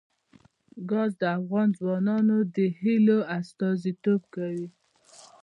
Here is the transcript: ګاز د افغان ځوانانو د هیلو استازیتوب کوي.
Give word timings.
ګاز 0.89 1.11
د 1.21 1.23
افغان 1.37 1.69
ځوانانو 1.77 2.37
د 2.55 2.57
هیلو 2.79 3.17
استازیتوب 3.37 4.21
کوي. 4.35 4.67